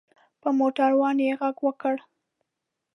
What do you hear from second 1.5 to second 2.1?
وکړ.